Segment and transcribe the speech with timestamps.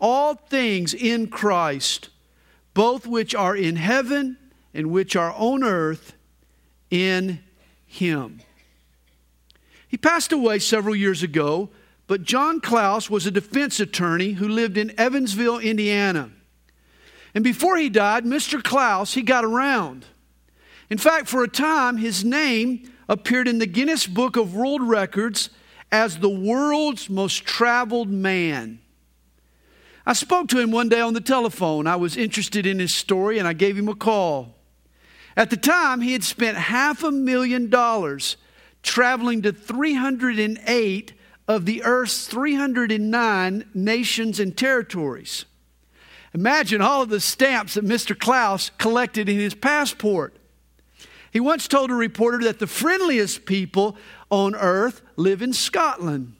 [0.00, 2.10] all things in Christ,
[2.74, 4.36] both which are in heaven
[4.74, 6.14] and which are on earth
[6.90, 7.40] in
[7.86, 8.40] him.
[9.88, 11.70] He passed away several years ago,
[12.06, 16.30] but John Clouse was a defense attorney who lived in Evansville, Indiana.
[17.34, 18.62] And before he died, Mr.
[18.62, 20.06] Clouse, he got around.
[20.88, 25.50] In fact, for a time, his name appeared in the Guinness Book of World Records
[25.90, 28.80] as the world's most traveled man.
[30.06, 31.88] I spoke to him one day on the telephone.
[31.88, 34.54] I was interested in his story and I gave him a call.
[35.36, 38.36] At the time, he had spent half a million dollars
[38.82, 41.12] traveling to 308
[41.48, 45.44] of the earth's 309 nations and territories.
[46.32, 48.16] Imagine all of the stamps that Mr.
[48.16, 50.36] Clouse collected in his passport.
[51.32, 53.96] He once told a reporter that the friendliest people
[54.30, 56.34] on earth live in Scotland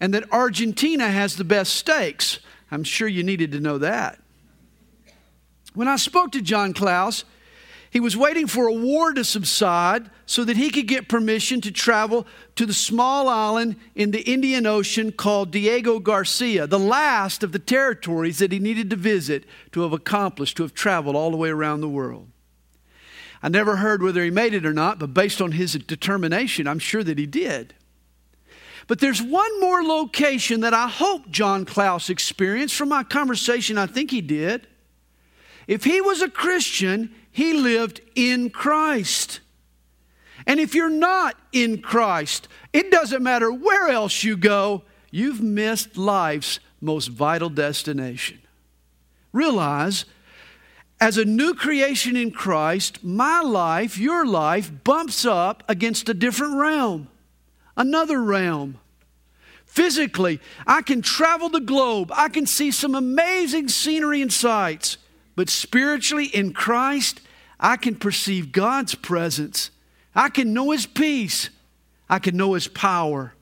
[0.00, 2.40] and that Argentina has the best steaks.
[2.70, 4.20] I'm sure you needed to know that.
[5.74, 7.24] When I spoke to John Clouse,
[7.90, 11.70] he was waiting for a war to subside so that he could get permission to
[11.70, 17.52] travel to the small island in the Indian Ocean called Diego Garcia, the last of
[17.52, 21.36] the territories that he needed to visit to have accomplished, to have traveled all the
[21.36, 22.28] way around the world.
[23.42, 26.78] I never heard whether he made it or not, but based on his determination, I'm
[26.78, 27.74] sure that he did.
[28.86, 33.78] But there's one more location that I hope John Clouse experienced from my conversation.
[33.78, 34.66] I think he did.
[35.66, 39.40] If he was a Christian, he lived in Christ.
[40.46, 45.96] And if you're not in Christ, it doesn't matter where else you go, you've missed
[45.96, 48.38] life's most vital destination.
[49.32, 50.04] Realize,
[51.00, 56.56] as a new creation in Christ, my life, your life, bumps up against a different
[56.56, 57.08] realm
[57.76, 58.78] another realm.
[59.64, 64.96] Physically, I can travel the globe, I can see some amazing scenery and sights,
[65.34, 67.20] but spiritually, in Christ,
[67.60, 69.70] I can perceive God's presence.
[70.14, 71.50] I can know His peace.
[72.08, 73.34] I can know His power.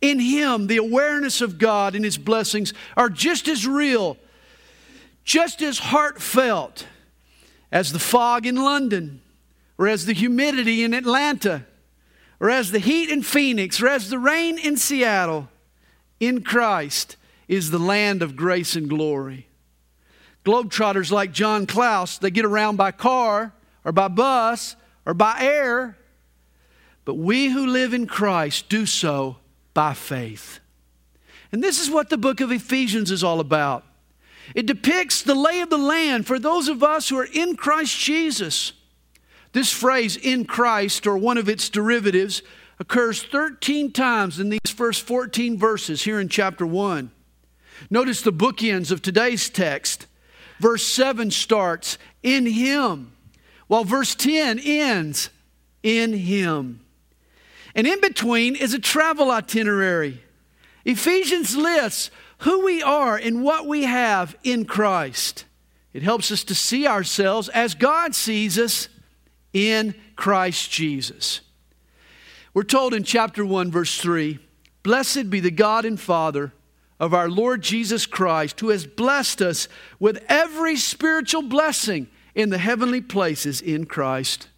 [0.00, 4.16] In Him, the awareness of God and His blessings are just as real,
[5.24, 6.86] just as heartfelt
[7.72, 9.20] as the fog in London
[9.78, 11.64] or as the humidity in Atlanta
[12.40, 15.48] or as the heat in Phoenix, or as the rain in Seattle,
[16.20, 17.16] in Christ
[17.48, 19.46] is the land of grace and glory.
[20.44, 23.52] Globetrotters like John Clouse, they get around by car
[23.84, 25.96] or by bus or by air,
[27.04, 29.36] but we who live in Christ do so
[29.74, 30.60] by faith.
[31.52, 33.84] And this is what the book of Ephesians is all about.
[34.54, 37.98] It depicts the lay of the land for those of us who are in Christ
[37.98, 38.72] Jesus.
[39.56, 42.42] This phrase, in Christ, or one of its derivatives,
[42.78, 47.10] occurs 13 times in these first 14 verses here in chapter 1.
[47.88, 50.08] Notice the bookends of today's text.
[50.60, 53.12] Verse 7 starts, in Him,
[53.66, 55.30] while verse 10 ends,
[55.82, 56.80] in Him.
[57.74, 60.22] And in between is a travel itinerary.
[60.84, 65.46] Ephesians lists who we are and what we have in Christ.
[65.94, 68.90] It helps us to see ourselves as God sees us
[69.56, 71.40] in Christ Jesus.
[72.52, 74.38] We're told in chapter 1, verse 3
[74.82, 76.52] Blessed be the God and Father
[77.00, 79.66] of our Lord Jesus Christ, who has blessed us
[79.98, 84.48] with every spiritual blessing in the heavenly places in Christ.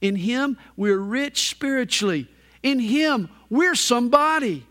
[0.00, 2.28] In Him, we're rich spiritually.
[2.64, 4.66] In Him, we're somebody.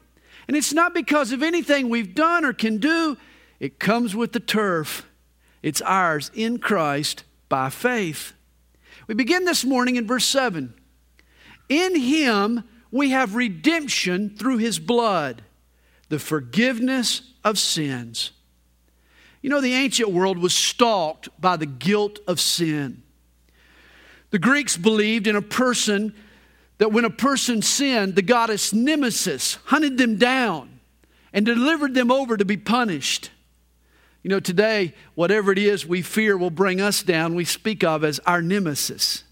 [0.50, 3.18] And it's not because of anything we've done or can do,
[3.60, 5.08] it comes with the turf.
[5.64, 8.34] It's ours in Christ by faith.
[9.08, 10.74] We begin this morning in verse 7.
[11.70, 15.44] In him we have redemption through his blood,
[16.10, 18.32] the forgiveness of sins.
[19.42, 23.02] You know, the ancient world was stalked by the guilt of sin.
[24.30, 26.14] The Greeks believed in a person
[26.78, 30.80] that when a person sinned, the goddess Nemesis hunted them down
[31.34, 33.32] and delivered them over to be punished.
[34.24, 38.04] You know, today, whatever it is we fear will bring us down, we speak of
[38.04, 39.24] as our nemesis.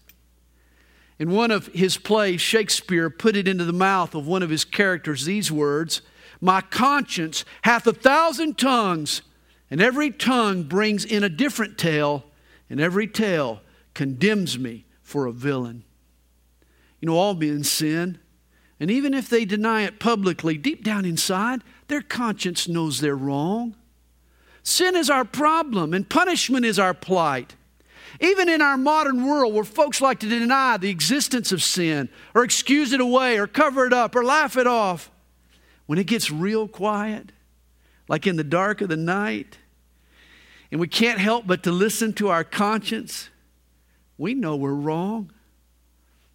[1.18, 4.64] In one of his plays, Shakespeare put it into the mouth of one of his
[4.64, 6.02] characters these words
[6.40, 9.22] My conscience hath a thousand tongues,
[9.70, 12.24] And every tongue brings in a different tale,
[12.68, 13.60] and every tale
[13.94, 15.84] condemns me for a villain.
[17.00, 18.18] You know, all men sin.
[18.80, 23.76] And even if they deny it publicly, deep down inside, their conscience knows they're wrong.
[24.62, 27.54] Sin is our problem, and punishment is our plight.
[28.20, 32.44] Even in our modern world where folks like to deny the existence of sin, or
[32.44, 35.10] excuse it away, or cover it up, or laugh it off,
[35.86, 37.32] when it gets real quiet,
[38.08, 39.58] like in the dark of the night,
[40.70, 43.30] and we can't help but to listen to our conscience,
[44.18, 45.32] we know we're wrong.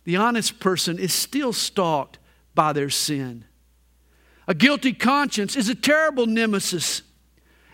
[0.03, 2.17] The honest person is still stalked
[2.53, 3.45] by their sin.
[4.47, 7.01] A guilty conscience is a terrible nemesis.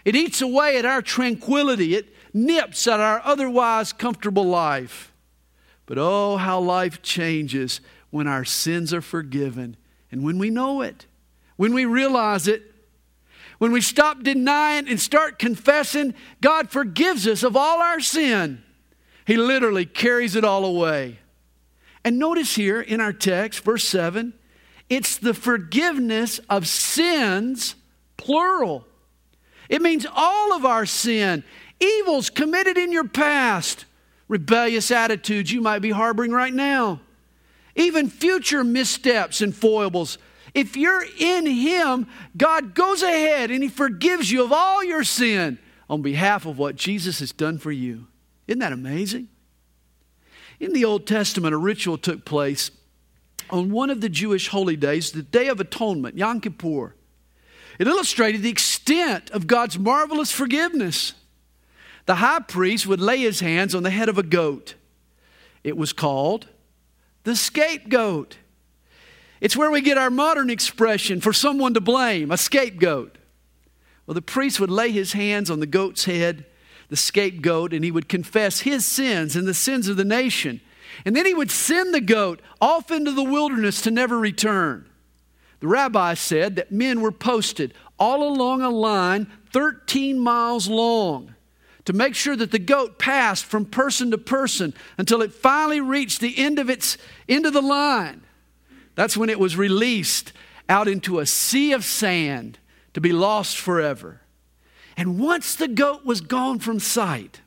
[0.03, 5.13] It eats away at our tranquility, it nips at our otherwise comfortable life.
[5.85, 9.77] But oh, how life changes when our sins are forgiven
[10.11, 11.05] and when we know it,
[11.57, 12.63] when we realize it.
[13.57, 18.63] When we stop denying and start confessing, God forgives us of all our sin.
[19.27, 21.19] He literally carries it all away.
[22.03, 24.33] And notice here in our text, verse 7,
[24.89, 27.75] it's the forgiveness of sins,
[28.17, 28.87] plural.
[29.71, 31.45] It means all of our sin,
[31.79, 33.85] evils committed in your past,
[34.27, 36.99] rebellious attitudes you might be harboring right now,
[37.77, 40.17] even future missteps and foibles.
[40.53, 45.57] If you're in Him, God goes ahead and He forgives you of all your sin
[45.89, 48.07] on behalf of what Jesus has done for you.
[48.47, 49.29] Isn't that amazing?
[50.59, 52.71] In the Old Testament, a ritual took place
[53.49, 56.93] on one of the Jewish holy days, the Day of Atonement, Yom Kippur.
[57.79, 58.49] It illustrated the
[58.91, 61.13] extent of God's marvelous forgiveness.
[62.05, 64.75] The high priest would lay his hands on the head of a goat.
[65.63, 66.47] It was called
[67.23, 68.37] the scapegoat.
[69.39, 73.17] It's where we get our modern expression for someone to blame, a scapegoat.
[74.05, 76.45] Well, the priest would lay his hands on the goat's head,
[76.89, 80.61] the scapegoat, and he would confess his sins and the sins of the nation.
[81.05, 84.89] And then he would send the goat off into the wilderness to never return.
[85.59, 91.35] The rabbi said that men were posted all along a line 13 miles long
[91.85, 96.19] to make sure that the goat passed from person to person until it finally reached
[96.19, 96.97] the end of its
[97.29, 98.23] end of the line.
[98.95, 100.33] That's when it was released
[100.67, 102.57] out into a sea of sand
[102.95, 104.21] to be lost forever.
[104.97, 107.41] And once the goat was gone from sight,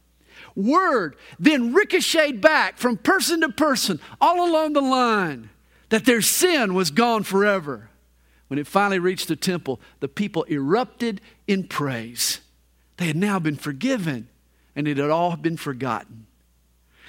[0.54, 5.50] word then ricocheted back from person to person all along the line
[5.88, 7.90] that their sin was gone forever.
[8.48, 12.40] When it finally reached the temple, the people erupted in praise.
[12.96, 14.28] They had now been forgiven,
[14.76, 16.26] and it had all been forgotten.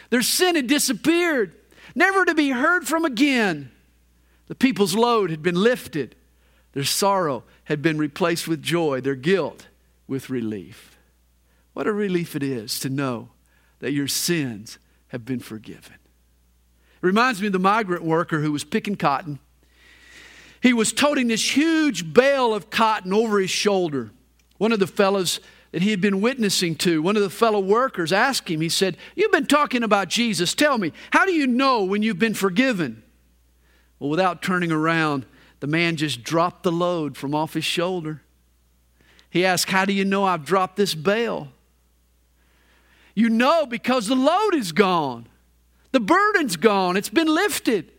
[0.09, 1.53] Their sin had disappeared,
[1.93, 3.71] never to be heard from again.
[4.47, 6.15] The people's load had been lifted,
[6.73, 9.67] their sorrow had been replaced with joy, their guilt
[10.07, 10.97] with relief.
[11.73, 13.29] What a relief it is to know
[13.79, 14.77] that your sins
[15.09, 15.93] have been forgiven.
[15.93, 19.39] It reminds me of the migrant worker who was picking cotton.
[20.65, 24.09] He was toting this huge bale of cotton over his shoulder.
[24.57, 25.39] One of the fellows
[25.71, 28.97] that he had been witnessing to, one of the fellow workers, asked him, he said,
[29.15, 30.55] You've been talking about Jesus.
[30.55, 33.03] Tell me, how do you know when you've been forgiven?
[33.99, 35.27] Well, without turning around,
[35.59, 38.23] the man just dropped the load from off his shoulder.
[39.29, 41.49] He asked, How do you know I've dropped this bale?
[43.13, 45.27] You know because the load is gone,
[45.91, 47.91] the burden's gone, it's been lifted.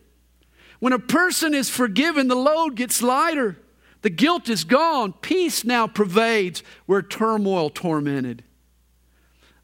[0.79, 3.57] When a person is forgiven, the load gets lighter.
[4.01, 5.13] The guilt is gone.
[5.13, 8.43] Peace now pervades where turmoil tormented.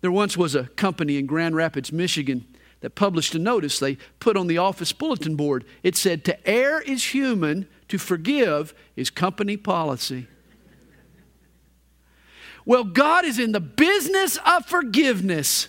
[0.02, 2.46] There once was a company in Grand Rapids, Michigan,
[2.82, 5.64] that published a notice they put on the office bulletin board.
[5.84, 10.28] It said, To err is human, to forgive is company policy.
[12.66, 15.68] Well, God is in the business of forgiveness.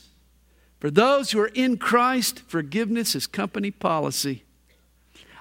[0.80, 4.43] For those who are in Christ, forgiveness is company policy.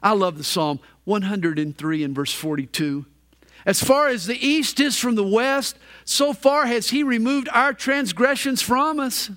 [0.04, 3.06] I love the Psalm 103 and verse 42.
[3.66, 7.74] As far as the east is from the west, so far has He removed our
[7.74, 9.32] transgressions from us.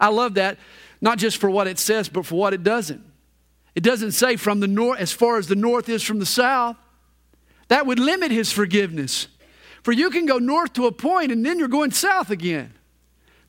[0.00, 0.58] I love that,
[1.00, 3.02] not just for what it says, but for what it doesn't.
[3.76, 6.76] It doesn't say from the north, as far as the north is from the south.
[7.68, 9.28] That would limit His forgiveness.
[9.84, 12.72] For you can go north to a point and then you're going south again.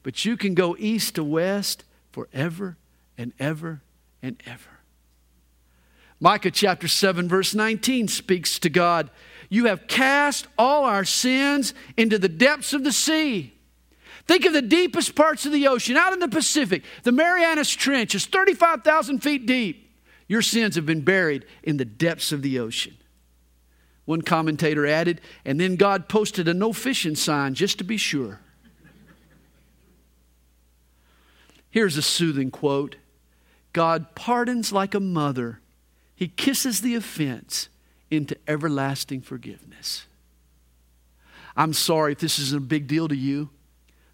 [0.04, 2.78] But you can go east to west forever
[3.18, 3.82] and ever
[4.22, 4.75] and ever.
[6.20, 9.10] Micah chapter 7, verse 19 speaks to God
[9.50, 13.54] You have cast all our sins into the depths of the sea.
[14.28, 16.84] Think of the deepest parts of the ocean, out in the Pacific.
[17.04, 19.88] The Marianas Trench is 35,000 feet deep.
[20.28, 22.98] Your sins have been buried in the depths of the ocean.
[24.06, 28.40] One commentator added, and then God posted a no fishing sign just to be sure.
[31.70, 32.96] Here's a soothing quote
[33.74, 35.60] God pardons like a mother,
[36.16, 37.70] He kisses the offense
[38.10, 40.06] into everlasting forgiveness.
[41.58, 43.50] I'm sorry if this isn't a big deal to you.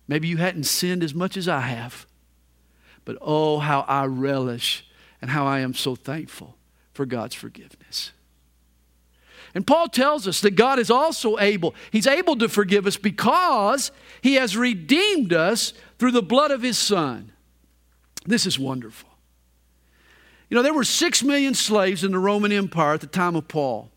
[0.07, 2.05] Maybe you hadn't sinned as much as I have.
[3.05, 4.85] But oh, how I relish
[5.21, 6.57] and how I am so thankful
[6.93, 8.11] for God's forgiveness.
[9.53, 11.75] And Paul tells us that God is also able.
[11.91, 13.91] He's able to forgive us because
[14.21, 17.31] he has redeemed us through the blood of his Son.
[18.25, 19.10] This is wonderful.
[20.51, 23.47] You know, there were six million slaves in the Roman Empire at the time of
[23.47, 23.89] Paul.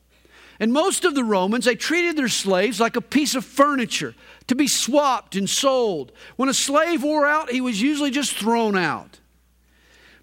[0.61, 4.15] And most of the Romans, they treated their slaves like a piece of furniture
[4.47, 6.13] to be swapped and sold.
[6.37, 9.19] When a slave wore out, he was usually just thrown out.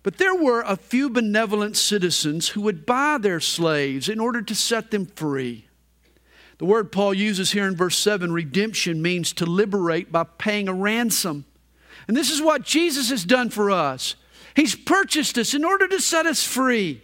[0.04, 4.56] But there were a few benevolent citizens who would buy their slaves in order to
[4.56, 5.68] set them free.
[6.60, 10.74] The word Paul uses here in verse 7, redemption, means to liberate by paying a
[10.74, 11.44] ransom.
[12.08, 14.16] And this is what Jesus has done for us.
[14.56, 17.02] He's purchased us in order to set us free.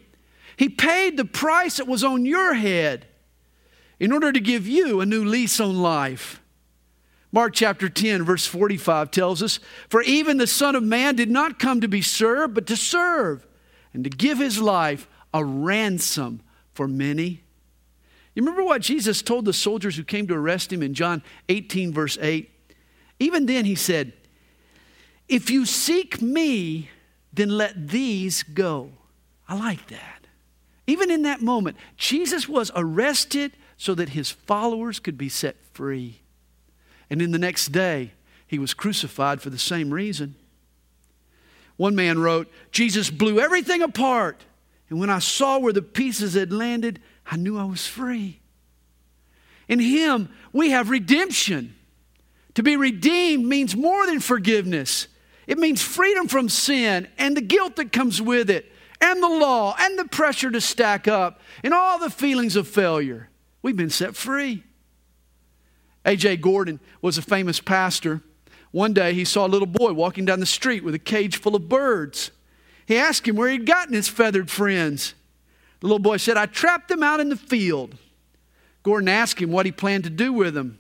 [0.57, 3.05] He paid the price that was on your head
[3.99, 6.41] in order to give you a new lease on life.
[7.31, 11.59] Mark chapter 10, verse 45 tells us, For even the Son of Man did not
[11.59, 13.45] come to be served, but to serve,
[13.93, 16.41] and to give his life a ransom
[16.73, 17.43] for many.
[18.33, 21.91] You remember what Jesus told the soldiers who came to arrest him in John 18,
[21.91, 22.49] verse 8?
[23.19, 24.13] Even then, he said,
[25.27, 26.89] If you seek me,
[27.37, 28.91] then let these go.
[29.47, 30.27] I like that.
[30.85, 36.21] Even in that moment, Jesus was arrested so that his followers could be set free.
[37.09, 38.11] And in the next day,
[38.45, 40.35] he was crucified for the same reason.
[41.75, 44.43] One man wrote, Jesus blew everything apart.
[44.89, 48.39] And when I saw where the pieces had landed, I knew I was free.
[49.67, 51.75] In him, we have redemption.
[52.55, 55.07] To be redeemed means more than forgiveness,
[55.47, 59.75] it means freedom from sin and the guilt that comes with it, and the law,
[59.79, 63.29] and the pressure to stack up, and all the feelings of failure.
[63.61, 64.63] We've been set free.
[66.05, 66.37] A.J.
[66.37, 68.21] Gordon was a famous pastor.
[68.71, 71.55] One day he saw a little boy walking down the street with a cage full
[71.55, 72.31] of birds.
[72.85, 75.13] He asked him where he'd gotten his feathered friends.
[75.79, 77.95] The little boy said, I trapped them out in the field.
[78.83, 80.79] Gordon asked him what he planned to do with them.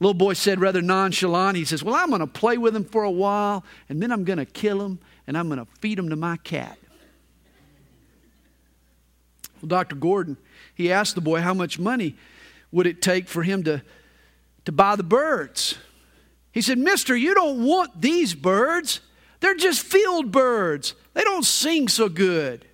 [0.00, 3.04] Little boy said, rather nonchalant, he says, Well, I'm going to play with them for
[3.04, 6.10] a while, and then I'm going to kill them, and I'm going to feed them
[6.10, 6.78] to my cat.
[9.62, 9.96] Well, Dr.
[9.96, 10.36] Gordon,
[10.74, 12.16] he asked the boy how much money
[12.72, 13.82] would it take for him to
[14.64, 15.76] to buy the birds.
[16.52, 19.00] He said, Mister, you don't want these birds.
[19.40, 20.94] They're just field birds.
[21.12, 22.64] They don't sing so good.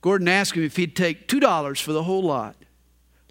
[0.00, 2.56] Gordon asked him if he'd take $2 for the whole lot.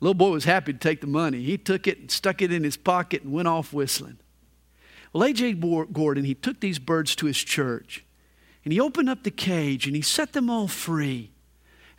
[0.04, 1.44] Little boy was happy to take the money.
[1.44, 4.18] He took it and stuck it in his pocket and went off whistling.
[5.14, 5.54] Well, A.J.
[5.54, 8.04] Gordon, he took these birds to his church
[8.66, 11.32] and he opened up the cage and he set them all free.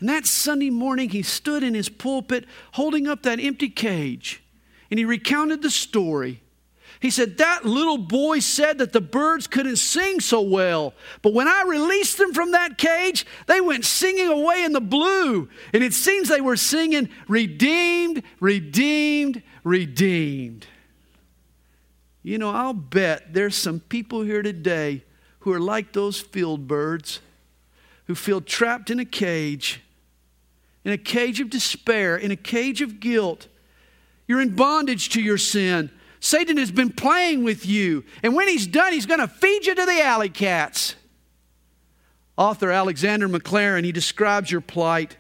[0.00, 4.44] And that Sunday morning, he stood in his pulpit holding up that empty cage
[4.90, 6.42] and he recounted the story.
[7.00, 11.48] He said, That little boy said that the birds couldn't sing so well, but when
[11.48, 15.48] I released them from that cage, they went singing away in the blue.
[15.72, 20.66] And it seems they were singing, Redeemed, redeemed, redeemed.
[22.22, 25.04] You know, I'll bet there's some people here today
[25.40, 27.20] who are like those field birds
[28.06, 29.82] who feel trapped in a cage,
[30.84, 33.48] in a cage of despair, in a cage of guilt
[34.26, 35.90] you're in bondage to your sin.
[36.24, 38.02] Satan has been playing with you.
[38.22, 40.96] And when he's done, he's going to feed you to the alley cats.
[42.38, 45.18] Author Alexander Maclaren, he describes your plight.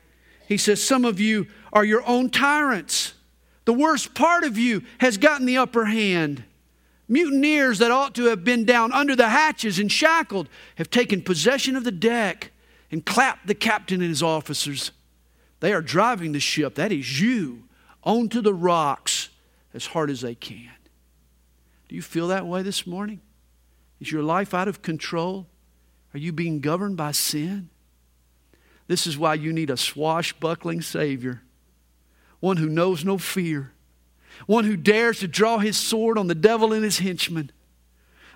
[0.48, 3.12] He says, Some of you are your own tyrants.
[3.66, 6.42] The worst part of you has gotten the upper hand.
[7.06, 11.76] Mutineers that ought to have been down under the hatches and shackled have taken possession
[11.76, 12.50] of the deck
[12.90, 14.90] and clapped the captain and his officers.
[15.60, 16.76] They are driving the ship.
[16.76, 17.64] That is you
[18.02, 19.28] onto the rocks
[19.74, 20.70] as hard as they can.
[21.88, 23.20] Do you feel that way this morning?
[24.00, 25.46] Is your life out of control?
[26.12, 27.70] Are you being governed by sin?
[28.86, 31.42] This is why you need a swashbuckling Savior,
[32.40, 33.72] one who knows no fear,
[34.46, 37.50] one who dares to draw his sword on the devil and his henchmen,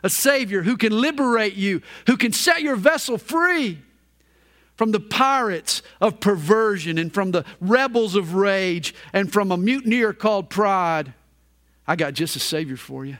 [0.02, 3.78] a Savior who can liberate you, who can set your vessel free
[4.76, 10.12] from the pirates of perversion and from the rebels of rage and from a mutineer
[10.12, 11.12] called pride.
[11.86, 13.18] I got just a Savior for you.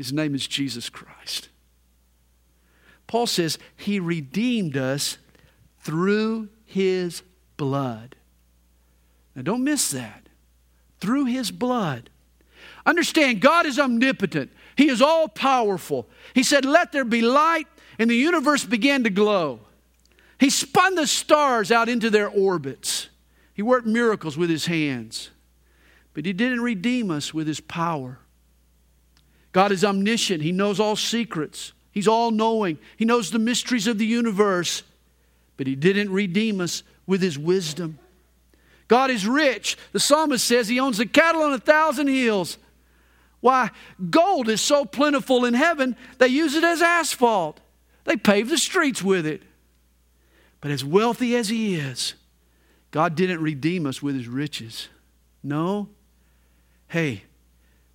[0.00, 1.50] His name is Jesus Christ.
[3.06, 5.18] Paul says he redeemed us
[5.80, 7.22] through his
[7.58, 8.16] blood.
[9.36, 10.30] Now, don't miss that.
[11.00, 12.08] through his blood.
[12.86, 16.08] Understand, God is omnipotent, He is all powerful.
[16.34, 17.66] He said, Let there be light,
[17.98, 19.60] and the universe began to glow.
[20.38, 23.10] He spun the stars out into their orbits.
[23.52, 25.28] He worked miracles with His hands,
[26.14, 28.20] but He didn't redeem us with His power.
[29.52, 33.98] God is omniscient, He knows all secrets, He's all knowing, He knows the mysteries of
[33.98, 34.82] the universe,
[35.56, 37.98] but He didn't redeem us with His wisdom.
[38.88, 39.76] God is rich.
[39.92, 42.58] The psalmist says He owns the cattle on a thousand hills.
[43.40, 43.70] Why,
[44.10, 47.60] gold is so plentiful in heaven, they use it as asphalt.
[48.04, 49.42] They pave the streets with it.
[50.60, 52.14] But as wealthy as He is,
[52.90, 54.88] God didn't redeem us with His riches.
[55.42, 55.88] No.
[56.88, 57.22] Hey,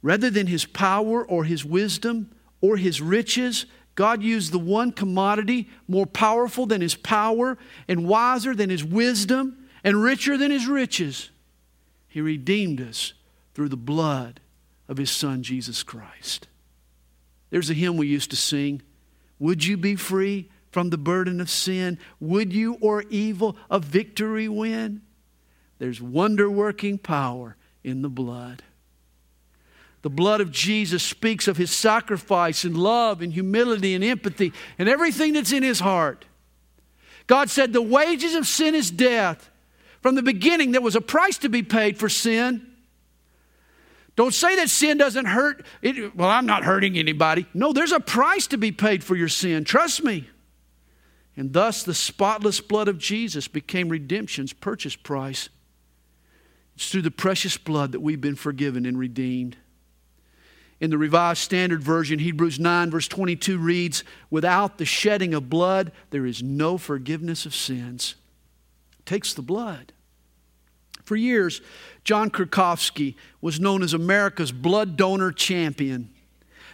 [0.05, 2.29] rather than His power or His wisdom
[2.61, 7.57] or His riches, God used the one commodity more powerful than His power
[7.87, 11.31] and wiser than His wisdom and richer than His riches.
[12.07, 13.13] He redeemed us
[13.55, 14.41] through the blood
[14.87, 16.47] of his son, Jesus Christ.
[17.49, 18.83] There's a hymn we used to sing
[19.39, 21.97] Would you be free from the burden of sin?
[22.19, 25.01] Would you or evil a victory win?
[25.79, 28.61] There's wonder working power in the blood.
[30.05, 34.87] The blood of Jesus speaks of his sacrifice and love and humility and empathy and
[34.87, 36.25] everything that's in his heart.
[37.25, 39.49] God said, The wages of sin is death.
[40.03, 42.67] From the beginning, there was a price to be paid for sin.
[44.15, 45.65] Don't say that sin doesn't hurt.
[45.81, 47.47] It, well, I'm not hurting anybody.
[47.55, 49.63] No, there's a price to be paid for your sin.
[49.63, 50.29] Trust me.
[51.35, 55.49] And thus, the spotless blood of Jesus became redemption's purchase price.
[56.75, 59.57] It's through the precious blood that we've been forgiven and redeemed.
[60.79, 65.91] In the Revised Standard Version, Hebrews 9, verse 22 reads Without the shedding of blood,
[66.09, 68.15] there is no forgiveness of sins.
[68.99, 69.93] It takes the blood.
[71.05, 71.61] For years,
[72.03, 76.09] John Krakowski was known as America's blood donor champion.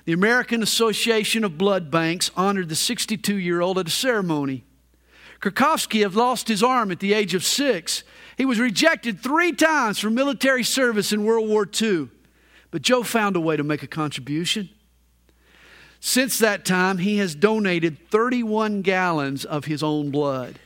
[0.06, 4.64] The American Association of Blood Banks honored the 62 year old at a ceremony.
[5.42, 8.04] Krakowski had lost his arm at the age of six.
[8.38, 12.10] He was rejected three times for military service in World War II.
[12.72, 14.70] But Joe found a way to make a contribution.
[16.00, 20.58] Since that time, he has donated 31 gallons of his own blood.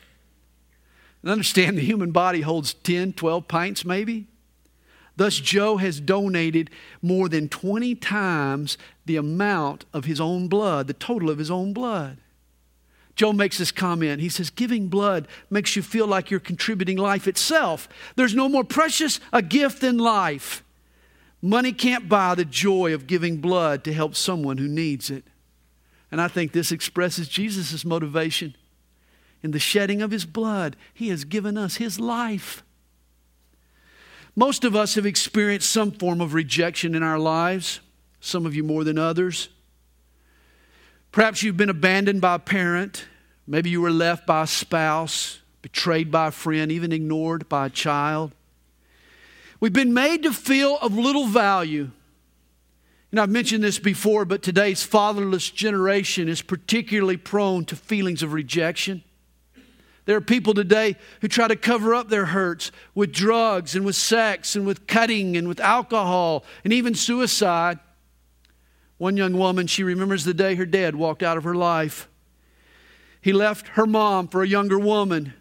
[1.22, 4.28] And understand the human body holds 10, 12 pints maybe.
[5.18, 6.70] Thus, Joe has donated
[7.02, 11.74] more than 20 times the amount of his own blood, the total of his own
[11.74, 12.18] blood.
[13.16, 14.22] Joe makes this comment.
[14.22, 17.88] He says, Giving blood makes you feel like you're contributing life itself.
[18.18, 20.65] There's no more precious a gift than life.
[21.46, 25.24] Money can't buy the joy of giving blood to help someone who needs it.
[26.12, 28.56] And I think this expresses Jesus' motivation
[29.44, 32.64] in the shedding of his blood, he has given us his life.
[34.36, 37.80] Most of us have experienced some form of rejection in our lives,
[38.20, 39.50] some of you more than others.
[41.12, 43.06] Perhaps you've been abandoned by a parent,
[43.46, 47.70] maybe you were left by a spouse, betrayed by a friend, even ignored by a
[47.70, 48.32] child.
[49.60, 51.92] We've been made to feel of little value.
[53.12, 58.34] And I've mentioned this before, but today's fatherless generation is particularly prone to feelings of
[58.34, 59.04] rejection.
[60.06, 63.96] There are people today who try to cover up their hurts with drugs and with
[63.96, 67.80] sex and with cutting and with alcohol and even suicide.
[68.98, 72.08] One young woman, she remembers the day her dad walked out of her life.
[73.20, 75.34] He left her mom for a younger woman.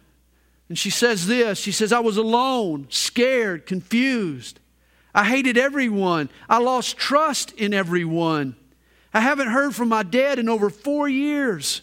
[0.67, 4.59] And she says this She says, I was alone, scared, confused.
[5.13, 6.29] I hated everyone.
[6.49, 8.55] I lost trust in everyone.
[9.13, 11.81] I haven't heard from my dad in over four years.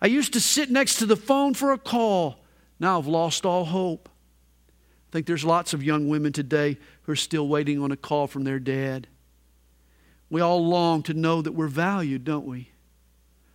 [0.00, 2.42] I used to sit next to the phone for a call.
[2.80, 4.08] Now I've lost all hope.
[4.08, 8.26] I think there's lots of young women today who are still waiting on a call
[8.26, 9.06] from their dad.
[10.30, 12.70] We all long to know that we're valued, don't we?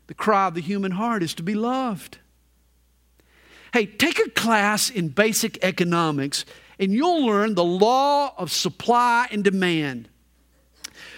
[0.05, 2.19] The cry of the human heart is to be loved.
[3.77, 6.45] Hey, take a class in basic economics
[6.79, 10.09] and you'll learn the law of supply and demand.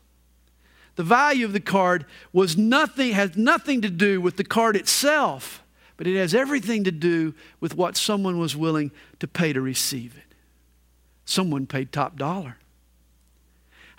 [0.97, 5.63] The value of the card was nothing, has nothing to do with the card itself,
[5.97, 10.17] but it has everything to do with what someone was willing to pay to receive
[10.17, 10.30] it.
[11.31, 12.57] Someone paid top dollar.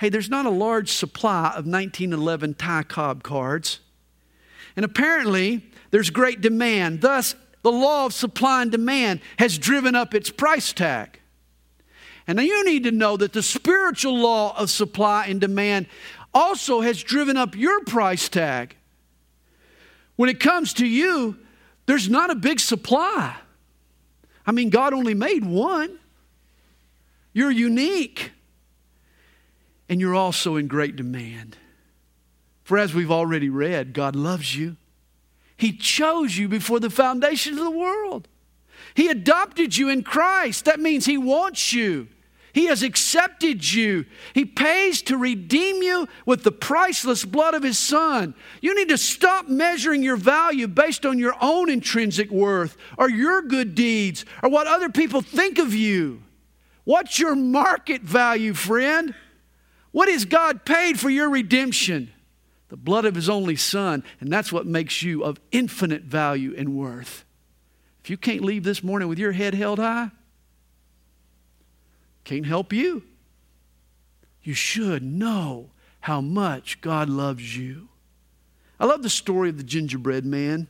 [0.01, 3.79] Hey, there's not a large supply of 1911 Ty Cobb cards.
[4.75, 6.99] And apparently, there's great demand.
[6.99, 11.21] Thus, the law of supply and demand has driven up its price tag.
[12.27, 15.87] And now you need to know that the spiritual law of supply and demand
[16.33, 18.75] also has driven up your price tag.
[20.17, 21.37] When it comes to you,
[21.85, 23.37] there's not a big supply.
[24.45, 25.97] I mean, God only made one.
[27.33, 28.31] You're unique.
[29.89, 31.57] And you're also in great demand.
[32.63, 34.77] For as we've already read, God loves you.
[35.57, 38.27] He chose you before the foundations of the world.
[38.95, 40.65] He adopted you in Christ.
[40.65, 42.07] That means He wants you.
[42.53, 44.05] He has accepted you.
[44.33, 48.33] He pays to redeem you with the priceless blood of His Son.
[48.61, 53.41] You need to stop measuring your value based on your own intrinsic worth or your
[53.41, 56.23] good deeds or what other people think of you.
[56.83, 59.13] What's your market value, friend?
[59.91, 62.11] What has God paid for your redemption?
[62.69, 66.75] The blood of His only Son, and that's what makes you of infinite value and
[66.75, 67.25] worth.
[68.03, 70.11] If you can't leave this morning with your head held high,
[72.23, 73.03] can't help you.
[74.41, 77.89] You should know how much God loves you.
[78.79, 80.67] I love the story of the gingerbread man.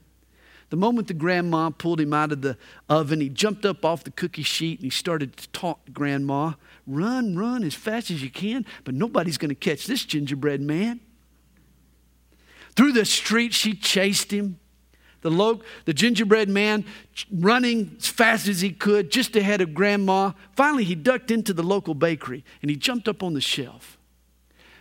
[0.71, 2.57] The moment the grandma pulled him out of the
[2.88, 6.53] oven, he jumped up off the cookie sheet and he started to taunt grandma
[6.88, 11.01] run, run as fast as you can, but nobody's going to catch this gingerbread man.
[12.77, 14.60] Through the street, she chased him
[15.19, 16.86] the, lo- the gingerbread man
[17.31, 20.31] running as fast as he could just ahead of grandma.
[20.55, 23.97] Finally, he ducked into the local bakery and he jumped up on the shelf.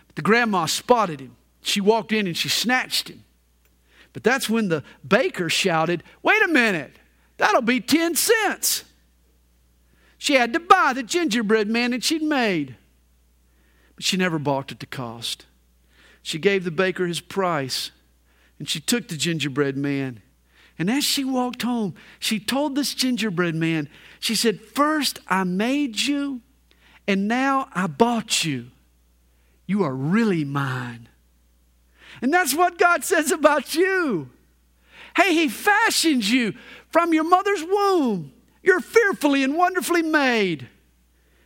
[0.07, 1.35] But the grandma spotted him.
[1.61, 3.25] She walked in and she snatched him.
[4.13, 6.97] But that's when the baker shouted, Wait a minute,
[7.37, 8.83] that'll be 10 cents.
[10.17, 12.75] She had to buy the gingerbread man that she'd made.
[13.95, 15.45] But she never balked at the cost.
[16.21, 17.91] She gave the baker his price
[18.59, 20.21] and she took the gingerbread man
[20.81, 23.87] and as she walked home, she told this gingerbread man,
[24.19, 26.41] she said, First I made you,
[27.07, 28.71] and now I bought you.
[29.67, 31.07] You are really mine.
[32.21, 34.29] And that's what God says about you.
[35.15, 36.53] Hey, He fashioned you
[36.89, 38.33] from your mother's womb.
[38.63, 40.67] You're fearfully and wonderfully made.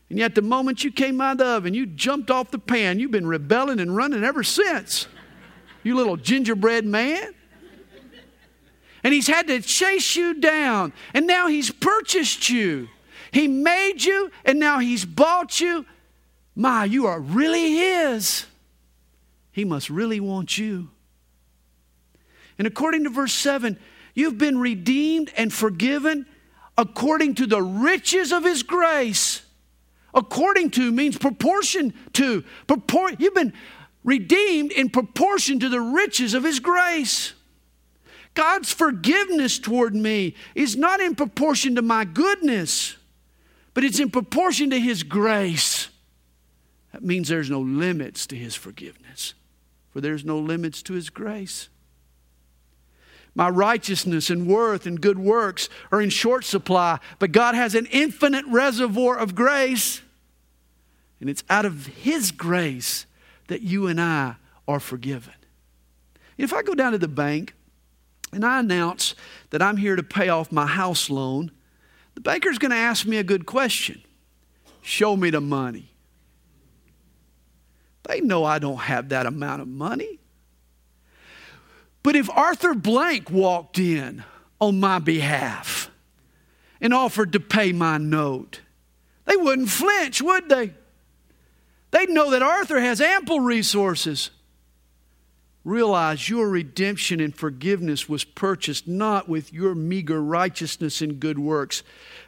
[0.09, 2.99] And yet, the moment you came out of the oven, you jumped off the pan.
[2.99, 5.07] You've been rebelling and running ever since.
[5.83, 7.33] You little gingerbread man
[9.05, 10.91] and he's had to chase you down.
[11.13, 12.89] And now he's purchased you.
[13.29, 15.85] He made you, and now he's bought you.
[16.55, 18.47] My, you are really his.
[19.55, 20.89] He must really want you.
[22.57, 23.79] And according to verse 7,
[24.13, 26.25] you've been redeemed and forgiven
[26.77, 29.43] according to the riches of his grace.
[30.13, 32.43] According to means proportion to.
[33.17, 33.53] You've been
[34.03, 37.31] redeemed in proportion to the riches of his grace.
[38.33, 42.97] God's forgiveness toward me is not in proportion to my goodness,
[43.73, 45.87] but it's in proportion to His grace.
[46.91, 49.33] That means there's no limits to His forgiveness,
[49.95, 51.69] for there's no limits to His grace.
[53.33, 57.85] My righteousness and worth and good works are in short supply, but God has an
[57.85, 60.01] infinite reservoir of grace.
[61.21, 63.05] And it's out of His grace
[63.47, 64.35] that you and I
[64.67, 65.31] are forgiven.
[66.37, 67.53] If I go down to the bank
[68.33, 69.15] and I announce
[69.51, 71.51] that I'm here to pay off my house loan,
[72.15, 74.01] the banker's going to ask me a good question
[74.81, 75.94] Show me the money.
[78.07, 80.19] They know I don't have that amount of money.
[82.03, 84.23] But if Arthur Blank walked in
[84.61, 85.89] on my behalf
[86.79, 88.61] and offered to pay my note,
[89.25, 90.73] they wouldn't flinch, would they?
[91.91, 94.29] They'd know that Arthur has ample resources
[95.65, 101.83] realize your redemption and forgiveness was purchased not with your meager righteousness and good works,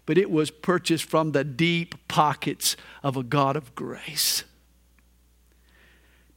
[0.06, 4.44] but it was purchased from the deep pockets of a God of grace.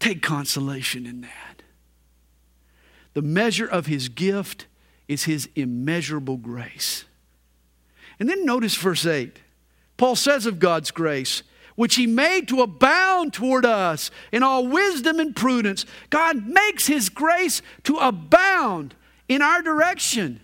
[0.00, 1.62] Take consolation in that.
[3.12, 4.66] The measure of his gift
[5.06, 7.04] is his immeasurable grace.
[8.18, 9.38] And then notice verse 8.
[9.96, 11.42] Paul says of God's grace,
[11.76, 15.84] which he made to abound toward us in all wisdom and prudence.
[16.08, 18.94] God makes his grace to abound
[19.28, 20.40] in our direction.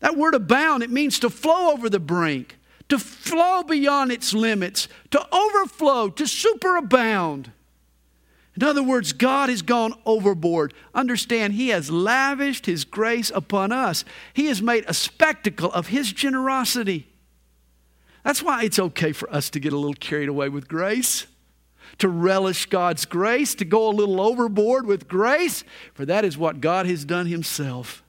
[0.00, 4.88] That word abound, it means to flow over the brink, to flow beyond its limits,
[5.10, 7.52] to overflow, to superabound.
[8.56, 10.72] In other words, God has gone overboard.
[10.94, 14.04] Understand, He has lavished His grace upon us.
[14.32, 17.06] He has made a spectacle of His generosity.
[18.24, 21.26] That's why it's okay for us to get a little carried away with grace,
[21.98, 26.60] to relish God's grace, to go a little overboard with grace, for that is what
[26.60, 28.02] God has done Himself.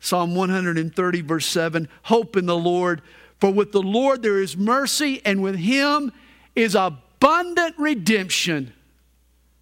[0.00, 3.02] Psalm 130, verse 7 Hope in the Lord,
[3.38, 6.10] for with the Lord there is mercy, and with Him
[6.56, 8.72] is abundant redemption.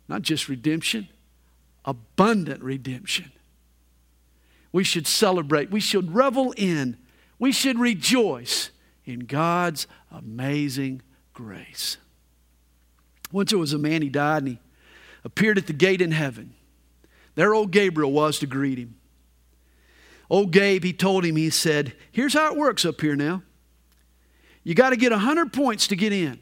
[0.08, 1.08] Not just redemption,
[1.84, 3.30] abundant redemption.
[4.72, 6.96] We should celebrate, we should revel in,
[7.38, 8.70] we should rejoice
[9.04, 11.98] in God's amazing grace.
[13.30, 14.58] Once there was a man, he died, and he
[15.24, 16.54] appeared at the gate in heaven.
[17.34, 18.96] There old Gabriel was to greet him.
[20.30, 23.42] Old Gabe, he told him, he said, Here's how it works up here now.
[24.62, 26.40] You got to get 100 points to get in.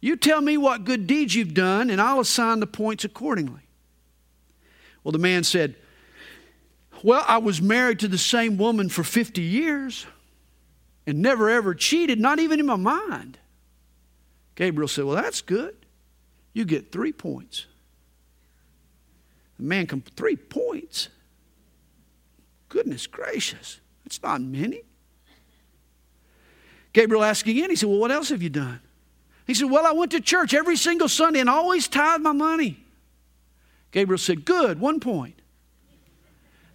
[0.00, 3.60] You tell me what good deeds you've done, and I'll assign the points accordingly.
[5.04, 5.76] Well, the man said,
[7.02, 10.06] Well, I was married to the same woman for 50 years
[11.06, 13.38] and never ever cheated, not even in my mind.
[14.54, 15.76] Gabriel said, Well, that's good.
[16.52, 17.66] You get three points.
[19.58, 21.08] The man come three points.
[22.68, 24.82] Goodness gracious, that's not many.
[26.92, 28.80] Gabriel asked again, he said, Well, what else have you done?
[29.50, 32.78] He said, Well, I went to church every single Sunday and always tithed my money.
[33.90, 35.42] Gabriel said, Good, one point.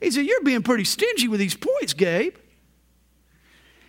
[0.01, 2.35] He said, You're being pretty stingy with these points, Gabe.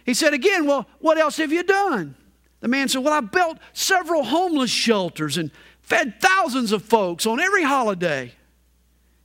[0.05, 2.15] He said again, Well, what else have you done?
[2.61, 5.51] The man said, Well, I built several homeless shelters and
[5.83, 8.35] fed thousands of folks on every holiday.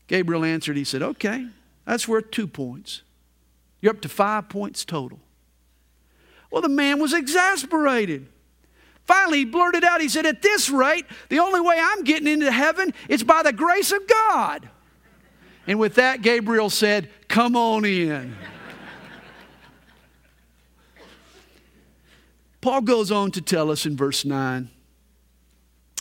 [0.07, 1.47] Gabriel answered, He said, Okay,
[1.85, 3.03] that's worth two points.
[3.79, 5.19] You're up to five points total.
[6.49, 8.27] Well, the man was exasperated.
[9.05, 12.51] Finally, he blurted out, he said, At this rate, the only way I'm getting into
[12.51, 14.69] heaven is by the grace of God.
[15.67, 18.35] And with that, Gabriel said, Come on in.
[22.61, 24.69] Paul goes on to tell us in verse 9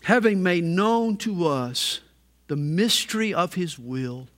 [0.05, 2.01] having made known to us
[2.49, 4.29] the mystery of his will,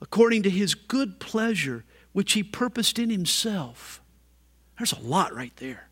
[0.00, 4.00] according to his good pleasure, which he purposed in himself.
[4.78, 5.87] There's a lot right there.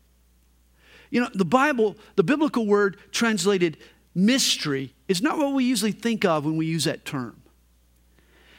[1.09, 3.77] You know, the Bible, the biblical word translated
[4.13, 7.41] mystery, is not what we usually think of when we use that term.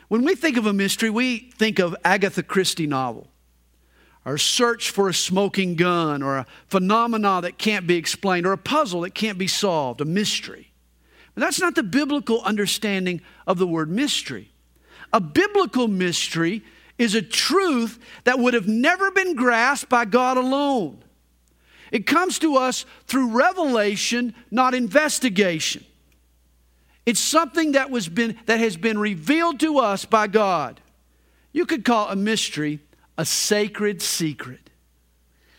[0.09, 3.29] When we think of a mystery, we think of Agatha Christie novel,
[4.25, 8.59] or search for a smoking gun, or a phenomena that can't be explained, or a
[8.59, 10.73] puzzle that can't be solved, a mystery.
[11.35, 14.51] But that's not the biblical understanding of the word mystery.
[15.13, 16.63] A biblical mystery
[16.97, 21.05] is a truth that would have never been grasped by God alone.
[21.91, 25.85] It comes to us through revelation, not investigation.
[27.07, 30.81] It's something that, was been, that has been revealed to us by God.
[31.53, 32.81] You could call a mystery
[33.17, 34.71] a sacred secret.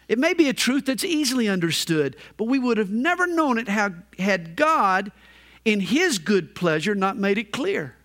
[0.08, 3.68] It may be a truth that's easily understood, but we would have never known it
[3.68, 5.12] had God,
[5.66, 7.96] in His good pleasure, not made it clear.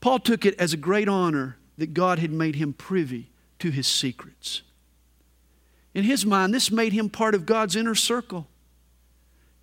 [0.00, 3.86] Paul took it as a great honor that God had made him privy to his
[3.86, 4.62] secrets.
[5.94, 8.46] In his mind, this made him part of God's inner circle.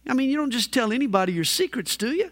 [0.08, 2.32] I mean, you don't just tell anybody your secrets, do you?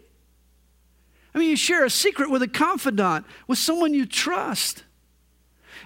[1.33, 4.83] I mean, you share a secret with a confidant, with someone you trust.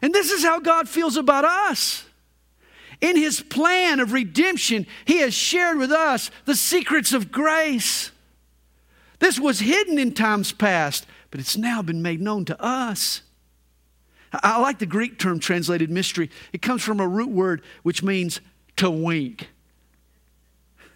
[0.01, 2.05] And this is how God feels about us.
[3.01, 8.11] In his plan of redemption, he has shared with us the secrets of grace.
[9.19, 13.21] This was hidden in times past, but it's now been made known to us.
[14.33, 16.29] I like the Greek term translated mystery.
[16.53, 18.39] It comes from a root word which means
[18.77, 19.49] to wink.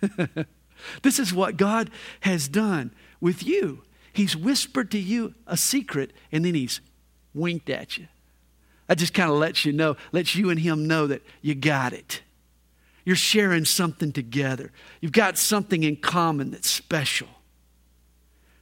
[1.01, 1.89] this is what God
[2.21, 3.83] has done with you.
[4.13, 6.79] He's whispered to you a secret and then he's
[7.33, 8.07] winked at you.
[8.87, 11.91] That just kind of lets you know, lets you and him know that you got
[11.91, 12.21] it.
[13.03, 14.71] You're sharing something together.
[15.01, 17.27] You've got something in common that's special.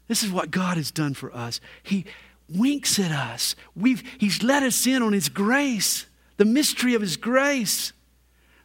[0.08, 1.62] This is what God has done for us.
[1.82, 2.06] He
[2.50, 3.56] winks at us.
[3.76, 6.06] We've, he's let us in on His grace,
[6.38, 7.94] the mystery of His grace,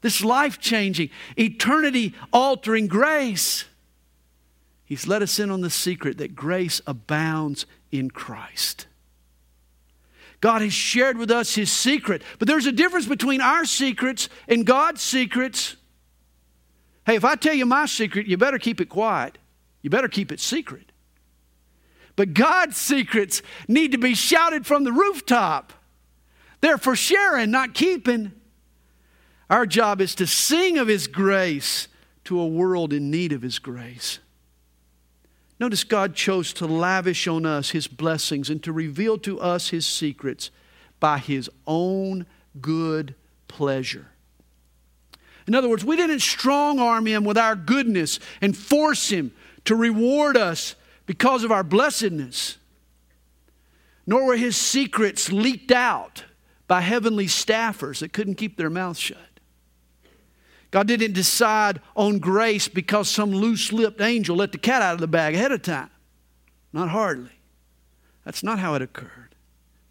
[0.00, 3.64] this life changing, eternity altering grace.
[4.84, 8.86] He's let us in on the secret that grace abounds in Christ.
[10.40, 14.64] God has shared with us His secret, but there's a difference between our secrets and
[14.64, 15.76] God's secrets.
[17.04, 19.38] Hey, if I tell you my secret, you better keep it quiet.
[19.82, 20.87] You better keep it secret.
[22.18, 25.72] But God's secrets need to be shouted from the rooftop.
[26.60, 28.32] They're for sharing, not keeping.
[29.48, 31.86] Our job is to sing of His grace
[32.24, 34.18] to a world in need of His grace.
[35.60, 39.86] Notice God chose to lavish on us his blessings and to reveal to us his
[39.86, 40.50] secrets
[40.98, 42.26] by his own
[42.60, 43.14] good
[43.46, 44.06] pleasure.
[45.46, 49.32] In other words, we didn't strong arm him with our goodness and force him
[49.66, 50.74] to reward us
[51.08, 52.58] because of our blessedness,
[54.06, 56.24] nor were his secrets leaked out
[56.66, 59.40] by heavenly staffers that couldn't keep their mouths shut.
[60.70, 65.00] God didn't decide on grace because some loose lipped angel let the cat out of
[65.00, 65.88] the bag ahead of time.
[66.74, 67.40] Not hardly.
[68.26, 69.34] That's not how it occurred.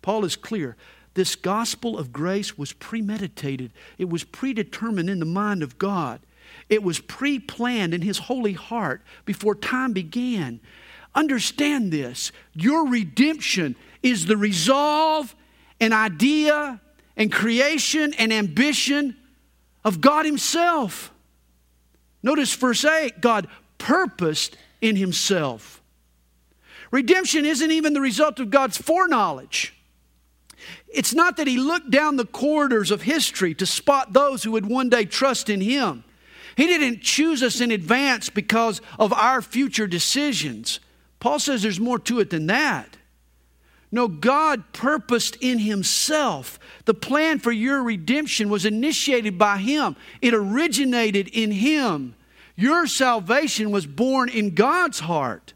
[0.03, 0.77] Paul is clear.
[1.15, 6.21] This gospel of grace was premeditated, it was predetermined in the mind of God,
[6.69, 10.59] it was pre planned in his holy heart before time began.
[11.17, 15.35] Understand this your redemption is the resolve
[15.81, 16.79] and idea
[17.17, 19.17] and creation and ambition
[19.83, 21.11] of God Himself.
[22.21, 23.47] Notice verse 8 God
[23.79, 25.81] purposed in Himself.
[26.91, 29.73] Redemption isn't even the result of God's foreknowledge.
[30.87, 34.67] It's not that He looked down the corridors of history to spot those who would
[34.67, 36.03] one day trust in Him.
[36.55, 40.79] He didn't choose us in advance because of our future decisions.
[41.27, 42.95] Paul says there's more to it than that.
[43.91, 46.57] No, God purposed in Himself.
[46.85, 52.15] The plan for your redemption was initiated by Him, it originated in Him.
[52.55, 55.53] Your salvation was born in God's heart.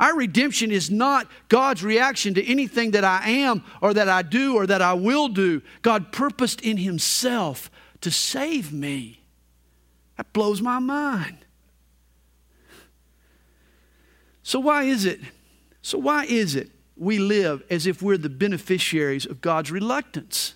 [0.00, 4.56] Our redemption is not God's reaction to anything that I am or that I do
[4.56, 5.60] or that I will do.
[5.82, 9.20] God purposed in Himself to save me.
[10.16, 11.44] That blows my mind.
[14.42, 15.20] So, why is it?
[15.82, 16.70] So, why is it
[17.02, 20.54] we live as if we're the beneficiaries of God's reluctance.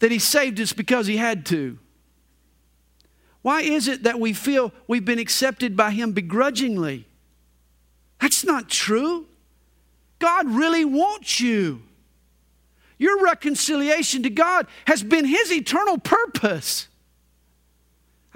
[0.00, 1.78] That He saved us because He had to.
[3.42, 7.06] Why is it that we feel we've been accepted by Him begrudgingly?
[8.20, 9.26] That's not true.
[10.18, 11.82] God really wants you.
[12.98, 16.87] Your reconciliation to God has been His eternal purpose.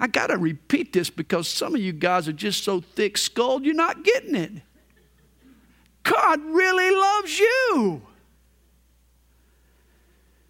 [0.03, 3.63] I got to repeat this because some of you guys are just so thick skulled,
[3.63, 4.51] you're not getting it.
[6.03, 8.01] God really loves you.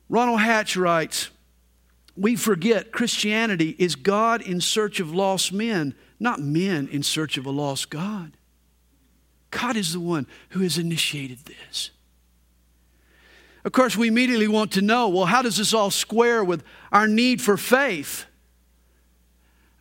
[0.09, 1.29] Ronald Hatch writes
[2.17, 7.45] We forget Christianity is God in search of lost men, not men in search of
[7.45, 8.35] a lost God.
[9.51, 11.91] God is the one who has initiated this.
[13.63, 17.07] Of course, we immediately want to know well, how does this all square with our
[17.07, 18.25] need for faith?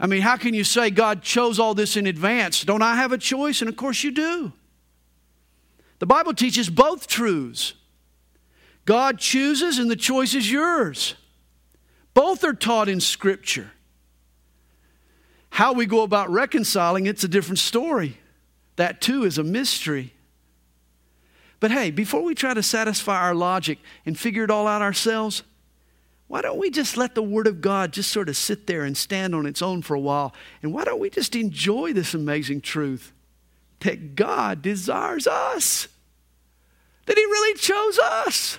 [0.02, 2.64] I mean, how can you say God chose all this in advance?
[2.64, 3.62] Don't I have a choice?
[3.62, 4.52] And of course you do.
[6.00, 7.74] The Bible teaches both truths.
[8.84, 11.14] God chooses and the choice is yours.
[12.14, 13.70] Both are taught in Scripture.
[15.50, 18.18] How we go about reconciling it's a different story.
[18.74, 20.14] That too is a mystery.
[21.60, 25.44] But hey, before we try to satisfy our logic and figure it all out ourselves,
[26.32, 28.96] why don't we just let the Word of God just sort of sit there and
[28.96, 30.32] stand on its own for a while?
[30.62, 33.12] And why don't we just enjoy this amazing truth
[33.80, 35.88] that God desires us?
[37.04, 38.58] That He really chose us.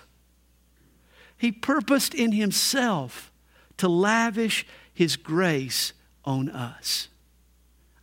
[1.36, 3.32] He purposed in Himself
[3.78, 7.08] to lavish His grace on us.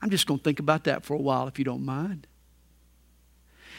[0.02, 2.26] I'm just going to think about that for a while, if you don't mind.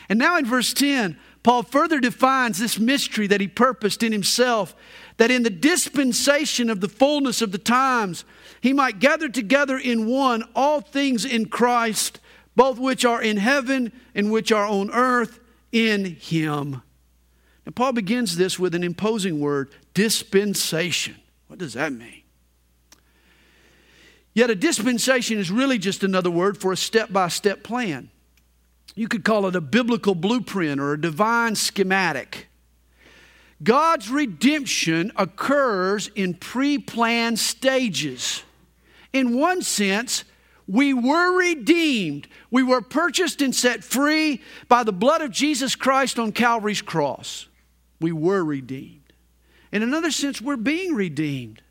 [0.08, 4.76] And now in verse 10, Paul further defines this mystery that he purposed in himself
[5.18, 8.26] that in the dispensation of the fullness of the times,
[8.62, 12.20] he might gather together in one all things in Christ,
[12.56, 15.40] both which are in heaven and which are on earth
[15.72, 16.84] in him.
[17.66, 21.16] And Paul begins this with an imposing word dispensation.
[21.48, 22.22] What does that mean?
[24.34, 28.11] Yet a dispensation is really just another word for a step by step plan.
[28.96, 32.48] You could call it a biblical blueprint or a divine schematic.
[33.64, 38.44] God's redemption occurs in pre planned stages.
[39.14, 40.24] In one sense,
[40.68, 42.28] we were redeemed.
[42.50, 47.48] We were purchased and set free by the blood of Jesus Christ on Calvary's cross.
[48.00, 49.14] We were redeemed.
[49.72, 51.62] In another sense, we're being redeemed.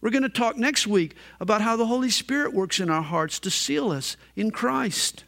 [0.00, 3.40] We're going to talk next week about how the Holy Spirit works in our hearts
[3.40, 5.24] to seal us in Christ.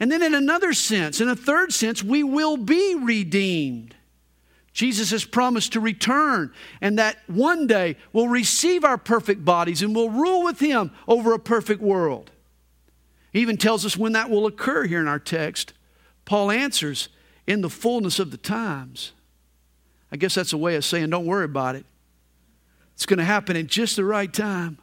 [0.00, 3.94] And then, in another sense, in a third sense, we will be redeemed.
[4.72, 9.94] Jesus has promised to return and that one day we'll receive our perfect bodies and
[9.94, 12.30] we'll rule with Him over a perfect world.
[13.32, 15.72] He even tells us when that will occur here in our text.
[16.24, 17.08] Paul answers,
[17.48, 19.12] in the fullness of the times.
[20.12, 21.86] I guess that's a way of saying, don't worry about it.
[22.94, 24.78] It's going to happen at just the right time.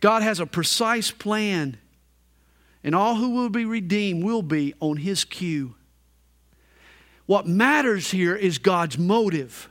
[0.00, 1.76] God has a precise plan,
[2.82, 5.74] and all who will be redeemed will be on His cue.
[7.26, 9.68] What matters here is God's motive.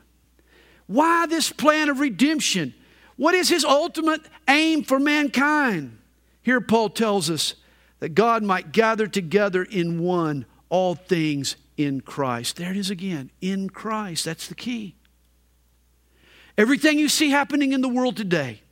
[0.86, 2.74] Why this plan of redemption?
[3.16, 5.98] What is His ultimate aim for mankind?
[6.42, 7.54] Here, Paul tells us
[7.98, 12.56] that God might gather together in one all things in Christ.
[12.56, 14.24] There it is again, in Christ.
[14.24, 14.94] That's the key.
[16.56, 18.62] Everything you see happening in the world today,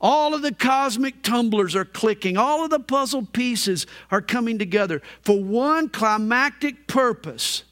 [0.00, 5.00] all of the cosmic tumblers are clicking, all of the puzzle pieces are coming together
[5.22, 7.64] for one climactic purpose.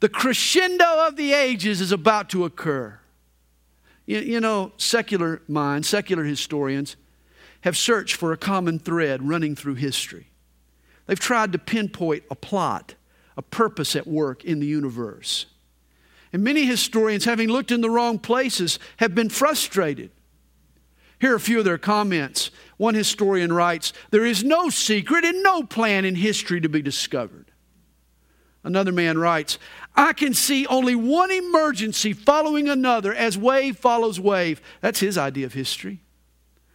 [0.00, 2.98] The crescendo of the ages is about to occur.
[4.06, 6.96] You, you know, secular minds, secular historians,
[7.60, 10.28] have searched for a common thread running through history.
[11.06, 12.94] They've tried to pinpoint a plot,
[13.36, 15.46] a purpose at work in the universe.
[16.32, 20.10] And many historians, having looked in the wrong places, have been frustrated.
[21.20, 22.50] Here are a few of their comments.
[22.78, 27.50] One historian writes There is no secret and no plan in history to be discovered.
[28.62, 29.58] Another man writes,
[29.96, 34.60] I can see only one emergency following another as wave follows wave.
[34.80, 36.00] That's his idea of history.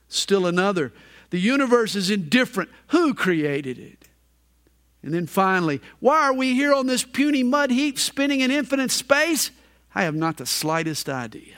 [0.07, 0.93] Still another.
[1.29, 2.69] The universe is indifferent.
[2.87, 4.09] Who created it?
[5.03, 8.91] And then finally, why are we here on this puny mud heap spinning in infinite
[8.91, 9.51] space?
[9.93, 11.57] I have not the slightest idea.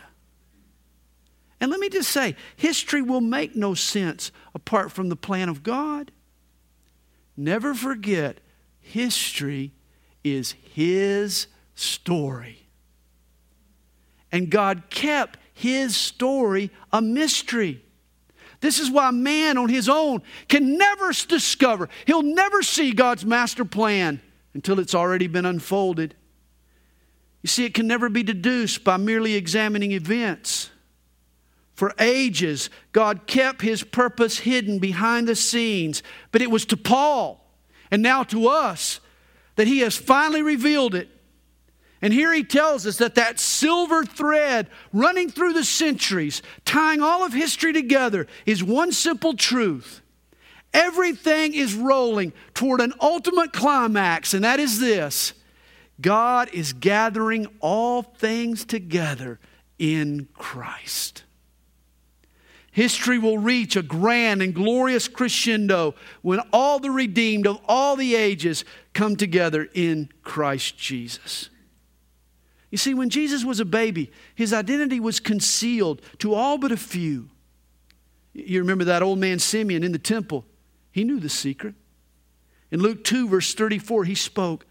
[1.60, 5.64] And let me just say, history will make no sense apart from the plan of
[5.64, 6.12] God.
[7.36, 8.40] Never forget,
[8.80, 9.72] history
[10.24, 12.68] is His story.
[14.32, 17.84] And God kept His story a mystery.
[18.60, 23.66] This is why man on his own can never discover, he'll never see God's master
[23.66, 24.20] plan
[24.54, 26.16] until it's already been unfolded.
[27.44, 30.72] You see, it can never be deduced by merely examining events.
[31.78, 36.04] For ages, God kept his purpose hidden behind the scenes,
[36.34, 37.42] but it was to Paul
[37.90, 39.00] and now to us
[39.56, 41.10] that he has finally revealed it
[42.02, 47.24] and here he tells us that that silver thread running through the centuries, tying all
[47.24, 50.02] of history together, is one simple truth.
[50.74, 55.34] Everything is rolling toward an ultimate climax, and that is this
[56.00, 59.40] God is gathering all things together
[59.80, 61.24] in Christ.
[62.78, 68.14] History will reach a grand and glorious crescendo when all the redeemed of all the
[68.14, 68.64] ages
[68.94, 71.50] come together in Christ Jesus.
[72.70, 76.78] You see, when Jesus was a baby, his identity was concealed to all but a
[76.78, 77.32] few.
[78.34, 80.46] You remember that old man Simeon in the temple?
[80.92, 81.74] He knew the secret.
[82.70, 84.68] In Luke 2, verse 34, he spoke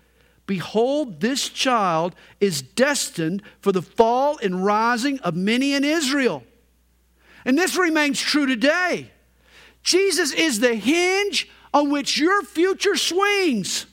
[0.46, 6.44] Behold, this child is destined for the fall and rising of many in Israel.
[7.46, 9.12] And this remains true today.
[9.84, 13.86] Jesus is the hinge on which your future swings.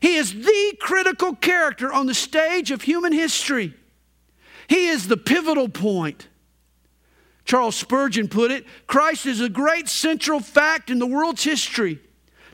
[0.00, 3.72] He is the critical character on the stage of human history.
[4.68, 6.26] He is the pivotal point.
[7.44, 12.00] Charles Spurgeon put it Christ is a great central fact in the world's history.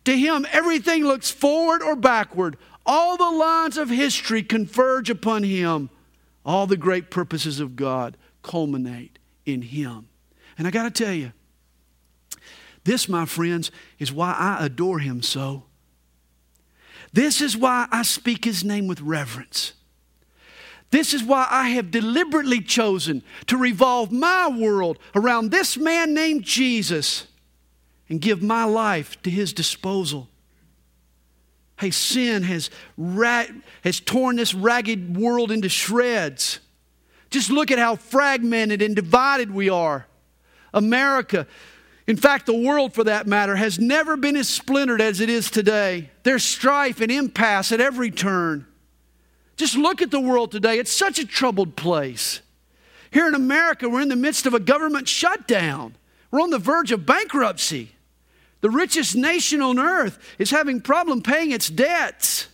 [0.04, 2.58] To him, everything looks forward or backward.
[2.84, 5.88] All the lines of history converge upon him.
[6.44, 10.08] All the great purposes of God culminate in him.
[10.58, 11.32] And I got to tell you,
[12.84, 15.64] this, my friends, is why I adore him so.
[17.12, 19.74] This is why I speak his name with reverence.
[20.90, 26.42] This is why I have deliberately chosen to revolve my world around this man named
[26.42, 27.26] Jesus
[28.08, 30.28] and give my life to his disposal.
[31.78, 33.46] Hey, sin has, ra-
[33.84, 36.60] has torn this ragged world into shreds.
[37.32, 40.06] Just look at how fragmented and divided we are.
[40.72, 41.46] America
[42.06, 45.50] in fact, the world, for that matter, has never been as splintered as it is
[45.50, 46.10] today.
[46.24, 48.66] There's strife and impasse at every turn.
[49.56, 50.78] Just look at the world today.
[50.78, 52.40] It's such a troubled place.
[53.10, 55.94] Here in America, we're in the midst of a government shutdown.
[56.30, 57.92] We're on the verge of bankruptcy.
[58.62, 62.48] The richest nation on earth is having problem paying its debts.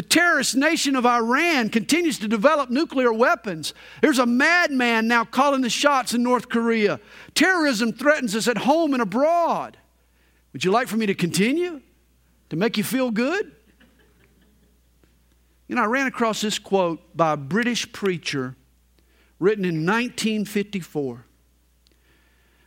[0.00, 3.74] The terrorist nation of Iran continues to develop nuclear weapons.
[4.00, 7.00] There's a madman now calling the shots in North Korea.
[7.34, 9.76] Terrorism threatens us at home and abroad.
[10.54, 11.82] Would you like for me to continue?
[12.48, 13.54] To make you feel good?
[15.68, 18.56] You know, I ran across this quote by a British preacher
[19.38, 21.26] written in 1954.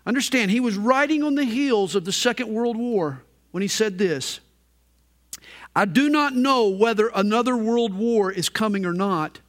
[0.05, 3.97] Understand, he was writing on the heels of the Second World War when he said
[3.97, 4.39] this
[5.75, 9.39] I do not know whether another world war is coming or not,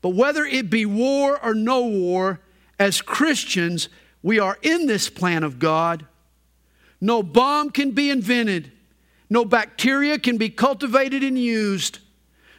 [0.00, 2.40] but whether it be war or no war,
[2.78, 3.88] as Christians,
[4.22, 6.06] we are in this plan of God.
[7.00, 8.70] No bomb can be invented,
[9.28, 11.98] no bacteria can be cultivated and used.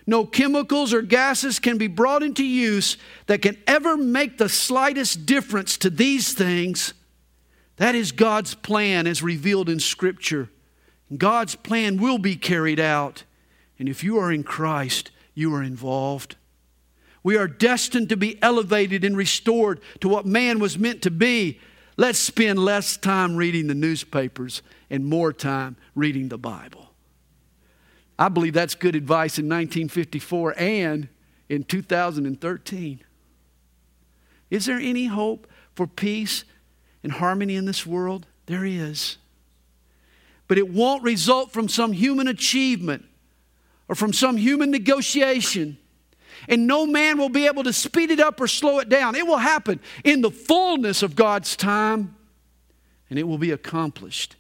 [0.06, 2.98] No chemicals or gases can be brought into use
[3.28, 6.96] that can ever make the slightest difference to these things.
[7.76, 10.50] That is God's plan as revealed in Scripture.
[11.18, 13.24] God's plan will be carried out.
[13.78, 16.36] And if you are in Christ, you are involved.
[17.24, 21.60] We are destined to be elevated and restored to what man was meant to be.
[21.98, 26.92] Let's spend less time reading the newspapers and more time reading the Bible.
[28.18, 31.08] I believe that's good advice in 1954 and
[31.48, 33.04] in 2013.
[34.50, 36.44] Is there any hope for peace
[37.04, 38.28] and harmony in this world?
[38.46, 39.19] There is.
[40.50, 43.06] But it won't result from some human achievement
[43.88, 45.78] or from some human negotiation.
[46.48, 49.14] And no man will be able to speed it up or slow it down.
[49.14, 52.16] It will happen in the fullness of God's time,
[53.10, 54.38] and it will be accomplished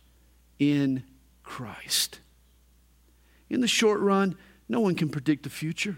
[0.57, 1.03] in
[1.43, 2.19] Christ.
[3.47, 4.35] In the short run,
[4.67, 5.97] no one can predict the future.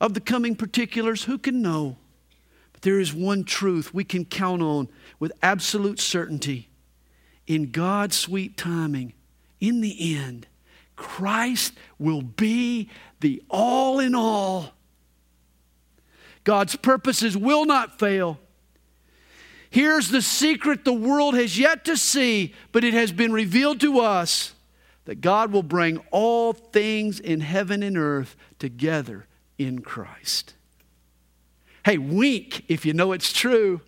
[0.00, 1.98] Of the coming particulars, who can know?
[2.72, 4.88] But there is one truth we can count on
[5.20, 6.68] with absolute certainty.
[7.46, 9.12] In God's sweet timing,
[9.60, 10.46] in the end,
[10.96, 12.90] Christ will be
[13.20, 14.72] the all in all.
[16.44, 18.38] God's purposes will not fail.
[19.70, 24.00] Here's the secret the world has yet to see, but it has been revealed to
[24.00, 24.52] us
[25.04, 29.26] that God will bring all things in heaven and earth together
[29.58, 30.54] in Christ.
[31.84, 33.80] Hey, wink if you know it's true.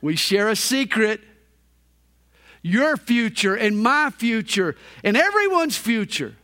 [0.00, 1.20] We share a secret.
[2.62, 6.36] Your future and my future and everyone's future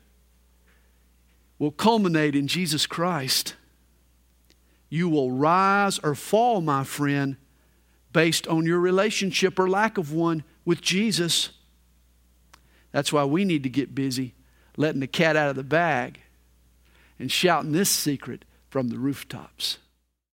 [1.59, 3.55] will culminate in Jesus Christ.
[4.89, 7.37] You will rise or fall, my friend,
[8.12, 11.51] based on your relationship or lack of one with Jesus.
[12.91, 14.35] That's why we need to get busy
[14.77, 16.21] letting the cat out of the bag
[17.19, 19.79] and shouting this secret from the rooftops.